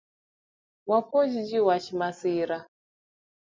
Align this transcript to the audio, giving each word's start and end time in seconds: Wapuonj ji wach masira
Wapuonj 0.89 1.33
ji 1.47 1.59
wach 1.67 1.87
masira 1.99 2.57